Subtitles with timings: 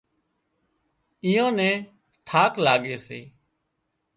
[1.25, 1.77] ايئان نين
[2.27, 3.19] ٿاڪ لاڳي سي